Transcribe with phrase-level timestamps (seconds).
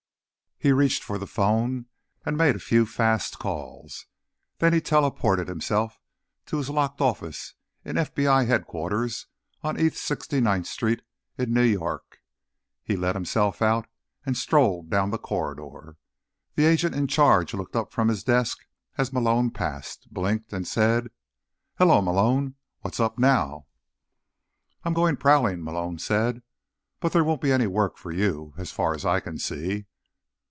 [0.63, 1.87] He reached for the phone
[2.23, 4.05] and made a few fast calls,
[4.59, 5.99] and then teleported himself
[6.45, 9.25] to his locked office in FBI Headquarters,
[9.63, 11.01] on East 69th Street
[11.35, 12.21] in New York.
[12.83, 13.87] He let himself out,
[14.23, 15.97] and strolled down the corridor.
[16.53, 18.67] The agent in charge looked up from his desk
[18.99, 21.09] as Malone passed, blinked, and said,
[21.79, 22.53] "Hello, Malone.
[22.81, 23.65] What's up now?"
[24.83, 26.43] "I'm going prowling," Malone said.
[26.99, 29.85] "But there won't be any work for you, as far as I can see."